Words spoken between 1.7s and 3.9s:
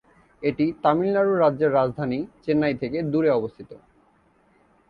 রাজধানী চেন্নাই থেকে দুরে অবস্থিত।